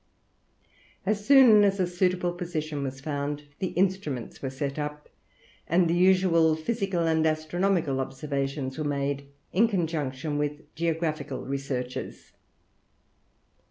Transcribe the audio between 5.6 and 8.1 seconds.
and the usual physical and astronomical